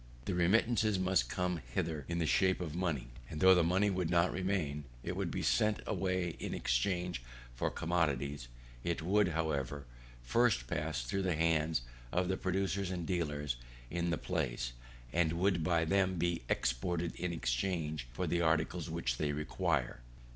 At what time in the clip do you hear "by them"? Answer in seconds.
15.63-16.15